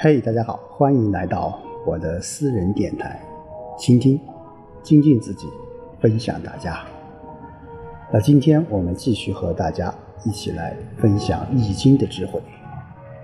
[0.00, 3.20] 嘿，大家好，欢迎来到我的私人电台，
[3.76, 4.16] 倾听、
[4.80, 5.48] 精进自己，
[5.98, 6.86] 分享大家。
[8.12, 9.92] 那今天我们继续和大家
[10.24, 12.40] 一起来分享《易经》的智慧。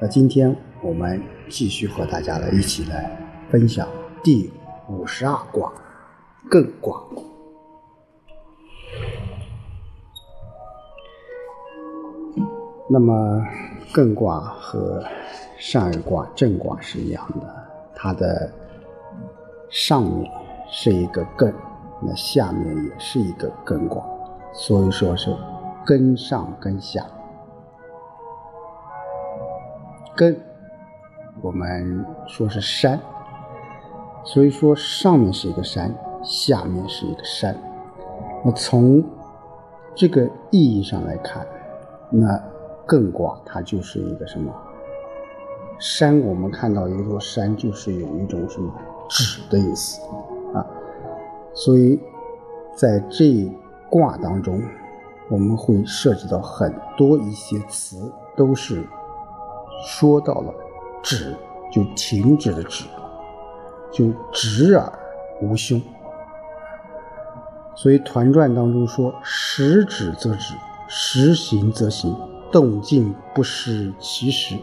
[0.01, 0.53] 那今天
[0.83, 3.09] 我们继续和大家来一起来
[3.49, 3.87] 分享
[4.25, 4.53] 第
[4.89, 5.73] 五十二卦
[6.51, 7.01] 艮卦。
[12.91, 13.41] 那么
[13.93, 15.05] 艮卦和
[15.67, 17.47] 上一卦正卦是一样的，
[17.95, 18.51] 它的
[19.71, 20.31] 上面
[20.69, 21.51] 是一个艮，
[22.03, 24.05] 那下面也是一个艮卦，
[24.53, 25.35] 所以说是
[25.83, 27.03] 根上根下。
[30.15, 30.37] 艮
[31.41, 33.01] 我们说是山，
[34.23, 35.91] 所以说上面是一个山，
[36.23, 37.57] 下面是一个山。
[38.45, 39.03] 那从
[39.95, 41.47] 这个意义上来看，
[42.11, 42.39] 那
[42.87, 44.53] 艮卦它就是一个什么？
[45.79, 48.73] 山，我们看到一座山，就是有一种什么
[49.09, 50.01] 止的意思
[50.55, 50.65] 啊，
[51.53, 52.01] 所以
[52.75, 53.51] 在这
[53.91, 54.63] 卦当中，
[55.29, 58.85] 我们会涉及到很多一些词，都是
[59.87, 60.55] 说到了
[61.03, 61.37] 止，
[61.73, 62.85] 就停止的止，
[63.93, 64.93] 就止而
[65.43, 65.81] 无凶。
[67.77, 70.55] 所以团传当中说：“时止则止，
[70.89, 72.17] 时行则行，
[72.53, 74.57] 动静不失其时。”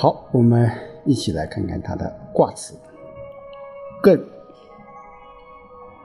[0.00, 0.70] 好，我们
[1.04, 2.76] 一起来看看它的卦辞。
[4.00, 4.20] 艮，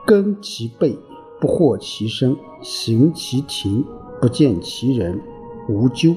[0.04, 0.98] 艮其背，
[1.40, 3.84] 不获其身；行其庭，
[4.20, 5.20] 不见其人，
[5.68, 6.16] 无咎。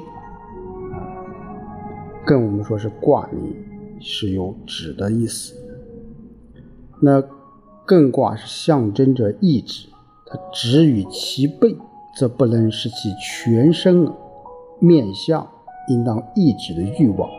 [2.26, 3.56] 艮我们说是卦名，
[4.00, 5.54] 是有止的意思。
[7.00, 7.22] 那
[7.86, 9.88] 艮卦是象征着意志，
[10.26, 11.78] 它止于其背，
[12.18, 14.12] 则不能使其全身
[14.80, 15.48] 面相
[15.90, 17.30] 应当抑制的欲望。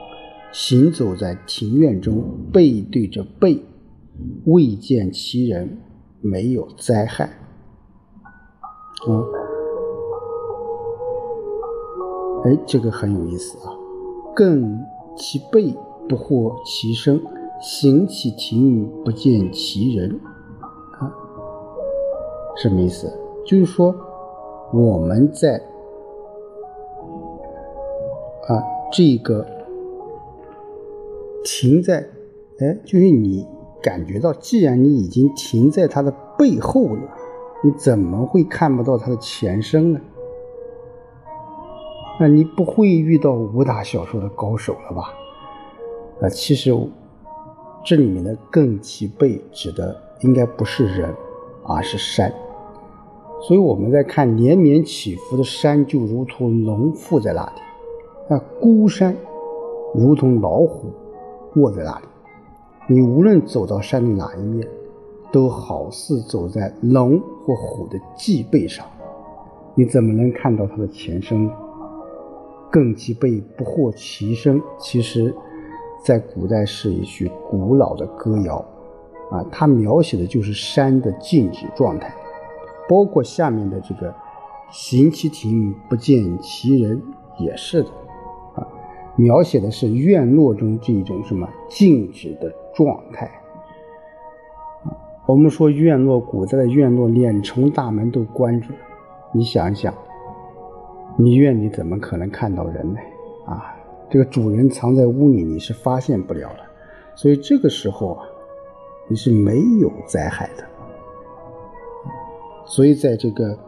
[0.50, 3.62] 行走在庭院中，背对着背，
[4.46, 5.78] 未见其人，
[6.20, 7.24] 没有灾害。
[7.24, 9.10] 啊，
[12.44, 13.72] 哎，这个很有意思啊。
[14.34, 14.78] 更
[15.16, 15.74] 其背，
[16.08, 17.18] 不获其声；
[17.60, 20.18] 行其庭，不见其人。
[20.98, 21.12] 啊，
[22.56, 23.12] 什么意思？
[23.44, 23.94] 就是说
[24.72, 25.58] 我们在
[28.48, 29.57] 啊这个。
[31.44, 32.08] 停在，
[32.58, 33.46] 哎，就是你
[33.82, 37.02] 感觉到，既然你已经停在它的背后了，
[37.62, 40.00] 你怎么会看不到它的前身呢？
[42.20, 45.14] 那你不会遇到武打小说的高手了吧？
[46.20, 46.76] 啊，其实
[47.84, 51.14] 这里面的“更其背”指的应该不是人，
[51.64, 52.32] 而是山。
[53.40, 57.52] 所以我们在看连绵起伏的山，就如同龙附在那里；
[58.28, 59.16] 那孤山，
[59.94, 60.90] 如同老虎。
[61.56, 62.04] 卧在那里，
[62.86, 64.66] 你无论走到山的哪一面，
[65.32, 68.86] 都好似走在龙或虎的脊背上，
[69.74, 71.52] 你怎么能看到它的前身呢？
[72.70, 74.60] 艮其背，不获其声。
[74.78, 75.34] 其实，
[76.04, 78.56] 在古代是一句古老的歌谣，
[79.30, 82.14] 啊，它描写的就是山的静止状态，
[82.88, 84.14] 包括下面的这个
[84.70, 87.02] “行其庭，不见其人”
[87.40, 87.88] 也是的。
[89.18, 93.28] 描写的是院落中这种什么静止的状态
[95.26, 98.68] 我们说院落，古代的院落连重大门都关着，
[99.32, 99.92] 你想一想，
[101.18, 103.00] 你院里怎么可能看到人呢？
[103.44, 103.76] 啊，
[104.08, 106.60] 这个主人藏在屋里，你是发现不了的。
[107.16, 108.24] 所以这个时候啊，
[109.08, 110.64] 你是没有灾害的。
[112.64, 113.58] 所以在这个。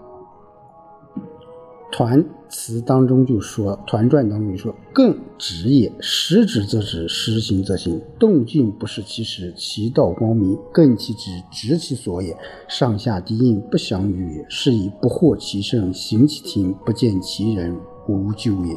[1.92, 10.56] 团词当中就说，团传当中就说，更止也，时止则止，时行则行，动静不失其时，其道光明。
[10.72, 12.36] 更其止，止其所也，
[12.68, 17.76] 上下低应，不相与也，是以不获其声，行其停，不见其人，
[18.08, 18.74] 无咎也。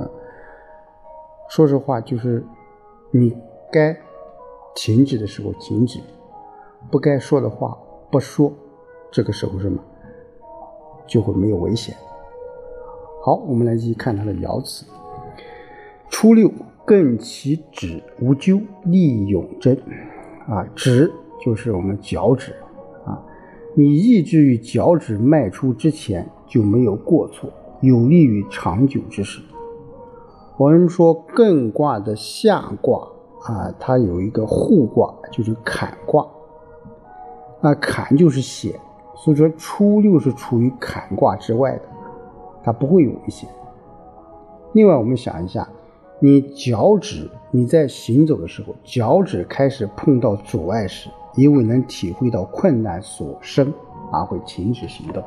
[0.00, 0.08] 啊，
[1.50, 2.44] 说实话，就是
[3.10, 3.36] 你
[3.72, 3.96] 该
[4.76, 5.98] 停止的时候停止，
[6.90, 7.76] 不该说的话
[8.12, 8.52] 不说，
[9.10, 9.82] 这个时候什么
[11.06, 11.96] 就会没有危险。
[13.20, 14.86] 好，我们来继续看它的爻辞。
[16.08, 16.50] 初六，
[16.86, 19.76] 艮其趾无咎，利永贞。
[20.48, 21.12] 啊，趾
[21.44, 22.52] 就是我们脚趾
[23.04, 23.20] 啊，
[23.74, 27.50] 你抑制于脚趾迈出之前就没有过错，
[27.82, 29.42] 有利于长久之事。
[30.56, 33.06] 我们说艮卦的下卦
[33.42, 36.26] 啊，它有一个互卦，就是坎卦。
[37.60, 38.72] 那坎就是险，
[39.16, 41.82] 所以说初六是处于坎卦之外的。
[42.68, 43.48] 它不会有危险。
[44.74, 45.66] 另外，我们想一下，
[46.20, 53.72] 你脚趾你在行走的时候，脚趾开始碰到阻碍时，因为能体会到困难所生
[54.12, 55.24] 而会停止行动。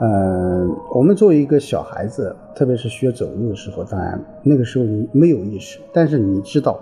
[0.00, 6.80] 嗯，我们作为一个小孩子，特别是学走路的时候，当然那个时候你没有意识，但是你知道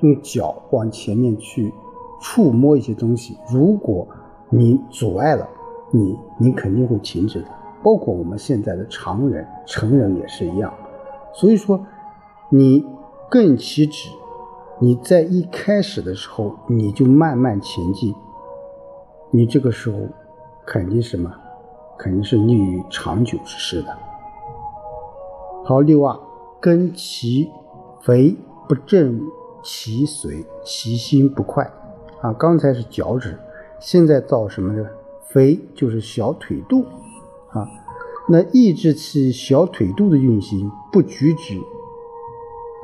[0.00, 1.72] 用脚往前面去
[2.20, 4.06] 触摸一些东西，如果
[4.50, 5.48] 你阻碍了
[5.90, 7.46] 你，你肯定会停止的。
[7.82, 10.72] 包括我们现在的常人、成人也是一样。
[11.32, 11.84] 所以说，
[12.50, 12.84] 你
[13.30, 14.10] 更起止，
[14.80, 18.14] 你在一开始的时候你就慢慢前进，
[19.30, 19.98] 你这个时候
[20.66, 21.32] 肯定什么？
[21.98, 23.96] 肯定是利于长久之事的。
[25.64, 26.18] 好，六二，
[26.58, 27.50] 跟其
[28.00, 28.34] 肥
[28.66, 29.20] 不正
[29.62, 31.70] 其随，其心不快。
[32.22, 33.38] 啊，刚才是脚趾，
[33.78, 34.88] 现在到什么呢？
[35.28, 36.84] 肥就是小腿肚。
[37.52, 37.68] 啊，
[38.28, 41.58] 那抑制其小腿肚的运行，不举止，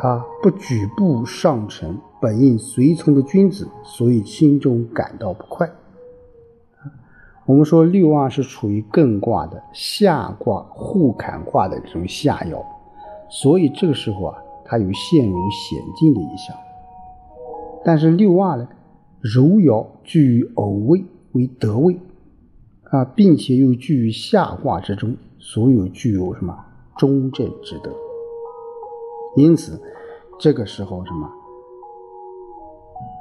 [0.03, 5.71] 啊，不举步上乘，本应随从的君子，所以心中感到不快。
[7.45, 12.61] 我们说六二是处于艮卦的下卦互坎卦的这种下爻，
[13.29, 16.57] 所以这个时候啊，它有陷入险境的意象。
[17.85, 18.69] 但是六二呢，
[19.21, 21.97] 柔爻居于偶位为得位
[22.91, 26.57] 啊，并且又居于下卦之中，所有具有什么
[26.97, 27.91] 中正之德。
[29.37, 29.81] 因此，
[30.39, 31.31] 这个时候什么？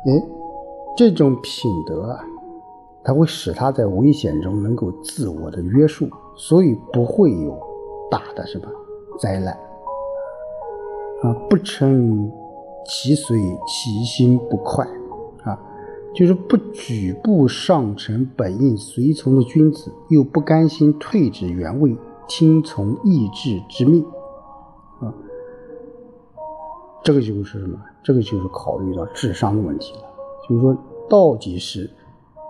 [0.07, 0.23] 哎，
[0.95, 2.25] 这种品德啊。
[3.07, 7.55] 它会使他在危险中能够自我的约束，所以不会有
[8.09, 8.65] 大的什么
[9.19, 9.53] 灾难
[11.21, 11.31] 啊！
[11.47, 12.31] 不称
[12.83, 14.83] 其随其心不快，
[16.15, 21.95] 就是不举步上乘，本应随从的君子，又不甘心退至原位，
[22.27, 24.03] 听从意志之命
[25.01, 25.13] 啊。
[27.03, 27.77] 这个就是什么？
[28.03, 30.01] 这个就是考虑到智商的问题了。
[30.47, 30.75] 就是说，
[31.09, 31.89] 到底是。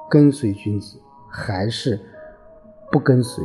[0.08, 2.00] 跟随君子还是
[2.92, 3.44] 不跟随？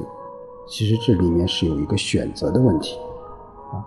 [0.69, 2.99] 其实这里面是有一个选择的问题
[3.73, 3.81] 啊。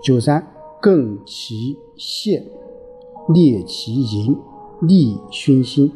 [0.00, 0.46] 九三，
[0.80, 2.46] 艮其线，
[3.30, 4.38] 裂其营，
[4.86, 5.90] 利熏心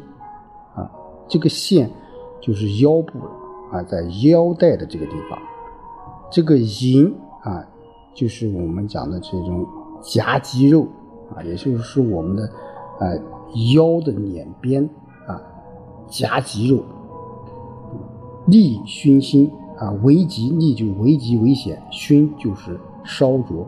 [0.75, 0.89] 啊。
[1.27, 1.89] 这个线
[2.41, 3.19] 就是腰部
[3.71, 5.39] 啊，在腰带的这个地方。
[6.31, 7.13] 这个营
[7.43, 7.65] 啊，
[8.13, 9.65] 就是我们讲的这种
[10.01, 10.87] 夹肌肉
[11.33, 12.43] 啊，也就是我们的
[12.99, 13.17] 呃
[13.73, 14.87] 腰的两边
[15.27, 15.41] 啊。
[16.07, 16.83] 夹肌肉，
[18.47, 23.67] 利熏心啊，危急利就危急危险，熏就是烧灼。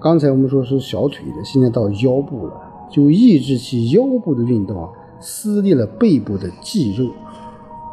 [0.00, 2.63] 刚才我们说是小腿的，现在到腰部了，
[2.94, 4.88] 就抑制其腰部的运动啊，
[5.18, 7.10] 撕裂了背部的肌肉，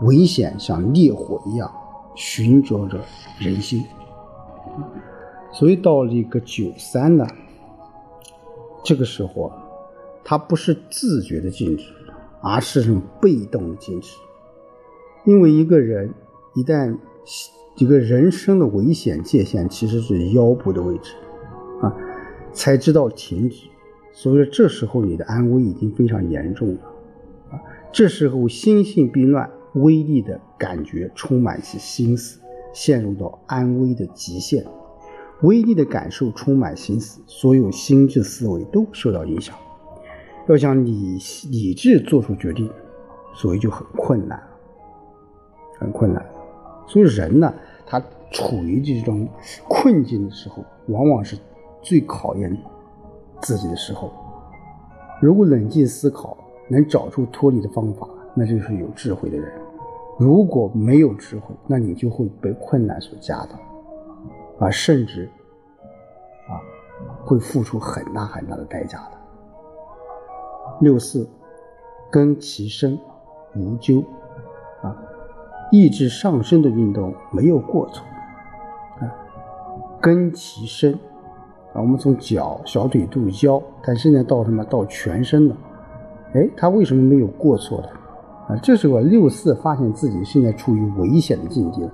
[0.03, 1.69] 危险像烈火一样
[2.13, 2.99] 寻找着
[3.39, 3.83] 人心。
[5.51, 7.25] 所以到了一个九三呢，
[8.83, 9.57] 这个时候啊，
[10.23, 11.85] 它不是自觉的静止。
[12.43, 14.17] 而是被动的坚持，
[15.25, 16.11] 因为一个人
[16.55, 16.97] 一旦
[17.75, 21.13] 一个人生的危险界限其实是腰部的位置，
[21.83, 21.93] 啊，
[22.51, 23.67] 才知道停止。
[24.13, 26.81] 所以说这时候你的安危已经非常严重了，
[27.51, 27.61] 啊，
[27.91, 32.39] 这时候心性病乱，威力的感觉充满其心思，
[32.73, 34.65] 陷入到安危的极限，
[35.41, 39.55] 威力的感受充满心思，所有心智思维都受到影响。
[40.47, 41.17] 要想理
[41.49, 42.69] 理智做出决定，
[43.33, 44.41] 所以就很困难，
[45.79, 46.25] 很困难。
[46.87, 47.53] 所以人呢，
[47.85, 49.27] 他处于这种
[49.69, 51.37] 困境的时候，往往是
[51.81, 52.51] 最考验
[53.41, 54.11] 自己的时候。
[55.21, 56.35] 如果冷静思考，
[56.67, 59.47] 能找出脱离的方法，那就是有智慧的人；
[60.17, 65.29] 如果没有智慧，那你就会被困难所夹到，啊，甚至
[66.47, 66.57] 啊，
[67.23, 69.11] 会付出很大很大的代价的。
[70.79, 71.29] 六四，
[72.09, 72.97] 根其身，
[73.55, 74.03] 无咎，
[74.81, 74.97] 啊，
[75.71, 78.03] 意志上升的运动没有过错，
[78.99, 79.05] 啊，
[80.01, 80.97] 根其身，
[81.73, 84.63] 啊，我们从脚、小腿肚、腰，但现在到什么？
[84.65, 85.55] 到全身了，
[86.33, 87.89] 哎，他为什么没有过错的？
[88.47, 91.91] 啊，这时候六四发现自己现在处于危险的境地了，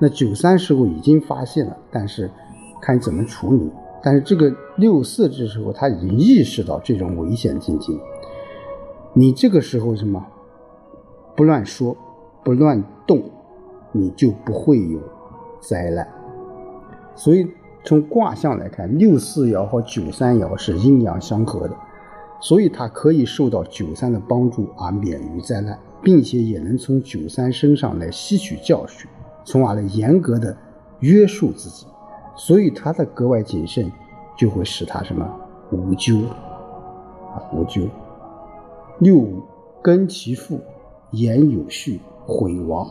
[0.00, 2.30] 那九三时候已经发现了，但是
[2.80, 3.70] 看怎么处理。
[4.02, 8.00] 但是这个六四这时候他已经意识到这种危险境地。
[9.12, 10.24] 你这个时候什么
[11.36, 11.94] 不乱说，
[12.42, 13.22] 不乱动，
[13.92, 14.98] 你就不会有
[15.60, 16.08] 灾难。
[17.14, 17.46] 所以
[17.82, 21.74] 从卦象来看，六四爻和九三爻是阴阳相合的，
[22.40, 29.08] 所以它可以受到九三的帮助而免于灾难，并且也能从九三身上来吸取教训，
[29.44, 30.56] 从而来严格的
[31.00, 31.86] 约束自己。
[32.36, 33.90] 所以他的格外谨慎，
[34.36, 35.28] 就会使他什么
[35.70, 36.20] 无咎
[37.34, 37.88] 啊无咎。
[38.98, 39.42] 六五
[39.82, 40.60] 根其父，
[41.10, 42.86] 言有序，毁亡。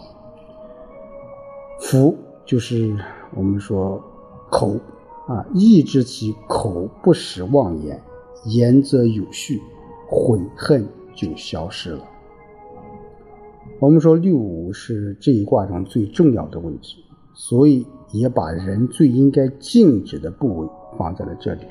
[1.80, 2.96] 福就是
[3.36, 4.04] 我们说
[4.50, 4.76] 口
[5.28, 8.02] 啊，抑制其口不使妄言，
[8.46, 9.62] 言则有序，
[10.08, 12.04] 悔恨就消失了。
[13.80, 16.98] 我们说六五是这一卦中最重要的位置，
[17.34, 21.66] 所以也把人最应该禁止的部位放在了这里。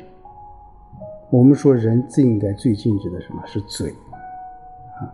[1.30, 5.04] 我们说人最应该最禁止的什么是嘴啊。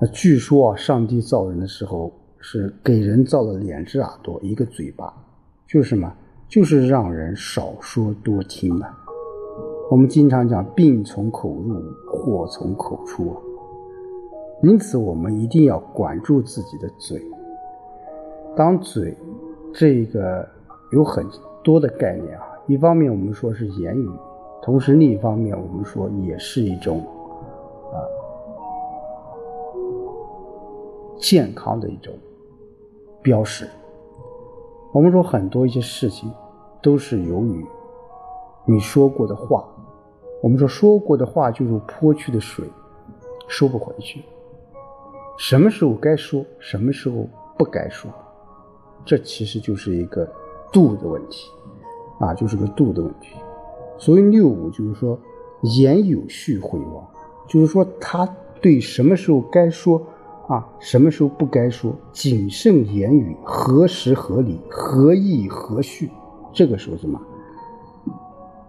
[0.00, 5.12] 那据说啊，上帝造人的时候是给人造了两只耳朵，一个嘴巴，
[5.66, 6.14] 就是什么？
[6.52, 8.94] 就是让人少说多听啊。
[9.90, 13.36] 我们经常讲“病从口入，祸从口出”啊。
[14.62, 17.18] 因此，我们一定要管住自己的嘴。
[18.54, 19.16] 当嘴
[19.72, 20.46] 这个
[20.90, 21.26] 有很
[21.64, 24.10] 多的概念啊，一方面我们说是言语，
[24.60, 26.98] 同时另一方面我们说也是一种
[27.94, 27.96] 啊。
[31.16, 32.12] 健康的一种
[33.22, 33.66] 标识。
[34.92, 36.30] 我们说很多一些事情
[36.82, 37.64] 都是由于
[38.66, 39.64] 你说过的话。
[40.42, 42.68] 我们说说过的话就如泼去的水，
[43.46, 44.22] 收不回去。
[45.38, 48.10] 什么时候该说，什么时候不该说，
[49.04, 50.28] 这其实就是一个
[50.72, 51.48] 度的问题
[52.18, 53.36] 啊，就是个度的问题。
[53.96, 55.18] 所以六五就是说
[55.62, 57.06] 言有序毁亡，
[57.46, 58.28] 就是说他
[58.60, 60.02] 对什么时候该说。
[60.48, 61.94] 啊，什么时候不该说？
[62.12, 66.10] 谨慎言语，何时合理，何意何序？
[66.52, 67.20] 这个时候什么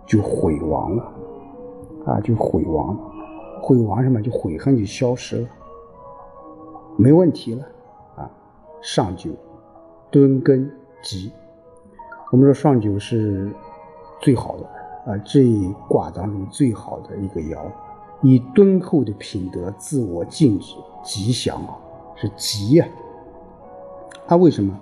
[0.06, 1.14] 就毁亡了？
[2.06, 3.00] 啊，就毁亡了。
[3.62, 4.22] 毁亡什么？
[4.22, 5.48] 就悔恨就消失了，
[6.98, 7.66] 没问题了。
[8.16, 8.30] 啊，
[8.82, 9.32] 上九，
[10.12, 10.70] 敦根
[11.02, 11.32] 吉。
[12.32, 13.50] 我们说上九是
[14.22, 14.66] 最好的
[15.12, 17.58] 啊，这一卦当中最好的一个爻。
[18.22, 21.78] 以敦厚的品德，自我静止，吉祥啊，
[22.16, 22.86] 是吉呀。
[24.28, 24.78] 他为什么？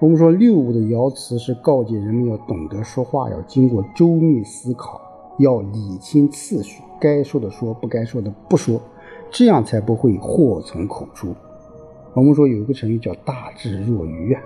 [0.00, 5.00] 我们说六五的爻辞是告诫人们要懂得说话，要经过周密思考，
[5.38, 8.80] 要理清次序，该说的说，不该说的不说，
[9.28, 11.34] 这样才不会祸从口出。
[12.14, 14.42] 我们说有一个成语叫大智若愚啊，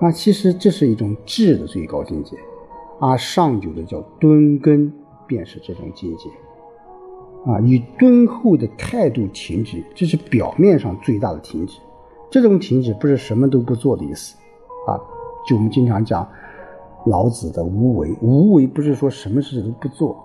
[0.00, 2.36] 啊，其实这是一种智的最高境界，
[2.98, 4.92] 而上九的叫敦根，
[5.28, 6.28] 便是这种境界。
[7.48, 11.78] 啊，以敦厚的态度停止，这是表面上最大的停止。
[12.28, 14.36] 这种停止不是什么都不做的意思，
[14.86, 14.98] 啊，
[15.46, 16.26] 就我们经常讲
[17.06, 20.16] 老子的无为，无为不是说什么事都不做，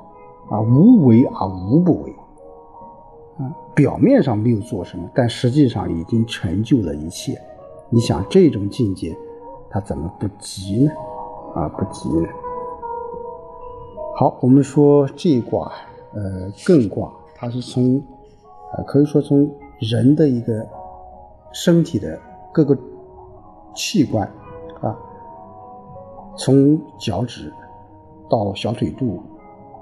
[0.50, 2.12] 啊，无为而无不为，
[3.38, 7.40] 啊，表面上没有做什么，但实际上已经成就了一切。
[7.90, 9.18] 你想这种境界，
[9.70, 10.92] 他怎么不急呢？
[11.56, 12.28] 啊，不急呢。
[14.16, 15.72] 好，我们说这一卦。
[16.14, 18.04] 呃，艮卦它是从，
[18.74, 19.50] 呃，可以说从
[19.80, 20.68] 人的一个
[21.54, 22.20] 身体的
[22.52, 22.78] 各个
[23.74, 24.30] 器官，
[26.38, 27.52] 从脚趾
[28.30, 29.22] 到小腿肚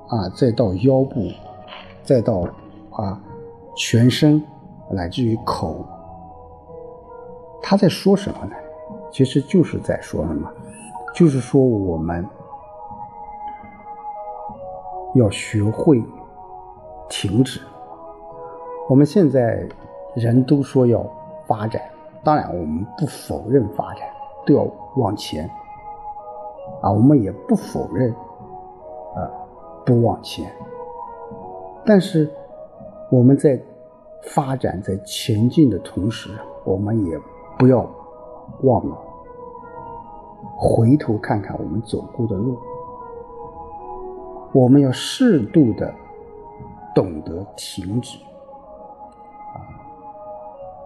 [0.07, 1.29] 啊，再到腰部，
[2.03, 2.47] 再到
[2.91, 3.21] 啊
[3.75, 4.41] 全身，
[4.89, 5.85] 乃至于口，
[7.61, 8.55] 他在说什么呢？
[9.11, 10.51] 其实就是在说什么？
[11.15, 12.25] 就是说我们
[15.15, 16.03] 要学会。
[17.11, 17.59] 停止。
[18.87, 19.67] 我们现在
[20.13, 21.03] 人都说要
[21.47, 21.81] 发展，
[22.23, 24.03] 当然我们不否认发展，
[24.45, 24.63] 都要
[24.95, 25.49] 往前。
[26.81, 28.11] 啊，我们也不否认，
[29.15, 29.29] 啊，
[29.85, 30.51] 不往前。
[31.85, 32.29] 但是
[33.11, 33.61] 我们在
[34.23, 36.29] 发展、在前进的同时，
[36.63, 37.19] 我们也
[37.57, 37.89] 不要
[38.63, 38.97] 忘了
[40.57, 42.57] 回头看看我们走过的路。
[44.53, 45.93] 我们要适度的。
[46.95, 48.17] 懂得停止
[49.53, 49.61] 啊，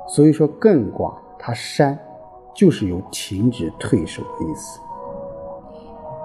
[0.06, 1.98] 所以说艮卦它山
[2.54, 4.80] 就是有停止退守的意思。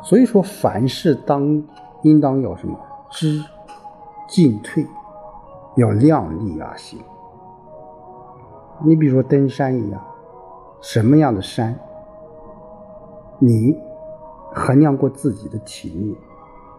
[0.09, 1.62] 所以说凡事当
[2.00, 3.45] 应当要什么知
[4.27, 4.87] 进退，
[5.77, 6.99] 要量力而行。
[8.87, 10.03] 你比如说登山一样，
[10.81, 11.79] 什么样的山，
[13.38, 13.79] 你
[14.55, 16.17] 衡量过自己的体力，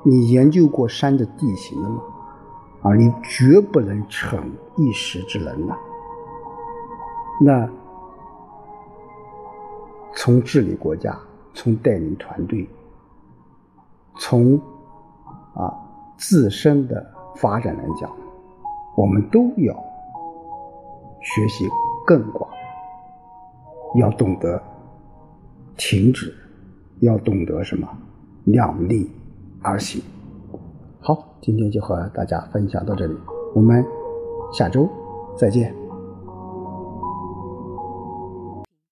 [0.02, 2.02] 你研究过山的地形了吗？
[2.82, 5.78] 啊，你绝不能逞一时之能呐！
[7.42, 7.70] 那
[10.16, 11.16] 从治理国家，
[11.54, 12.68] 从带领团队，
[14.20, 14.60] 从
[15.56, 15.74] 啊
[16.18, 17.04] 自身的
[17.36, 18.12] 发展来讲，
[18.96, 19.74] 我们都要
[21.22, 21.68] 学习
[22.06, 22.50] 更广，
[23.96, 24.62] 要懂得
[25.78, 26.34] 停止，
[27.00, 27.88] 要懂得什么
[28.44, 29.10] 量力
[29.62, 30.02] 而行。
[31.00, 33.18] 好，今天就和大家分享到这里，
[33.56, 33.84] 我们
[34.52, 34.88] 下周
[35.38, 35.74] 再见。